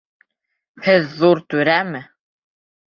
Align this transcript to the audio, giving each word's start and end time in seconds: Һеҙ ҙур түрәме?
Һеҙ 0.87 1.07
ҙур 1.21 1.45
түрәме? 1.55 2.05